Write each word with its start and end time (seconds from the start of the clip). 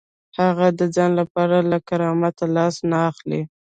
هغه 0.39 0.67
د 0.79 0.81
ځان 0.95 1.11
لپاره 1.19 1.57
له 1.71 1.77
کرامت 1.87 2.35
لاس 2.55 2.75
نه 2.89 2.97
اخلي. 3.09 3.41